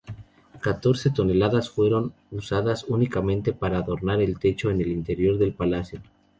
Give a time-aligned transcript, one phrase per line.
[0.63, 6.01] Catorce toneladas fueron usadas únicamente para adornar el techo en el interior del palacio.